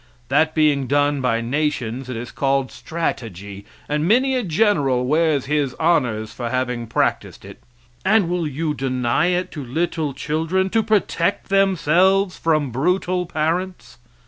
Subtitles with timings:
[0.29, 5.75] That being done by nations it is called strategy, and many a general wears his
[5.75, 7.61] honors for having practiced it;
[8.03, 13.99] and will you deny it to little children to protect themselves from brutal parents.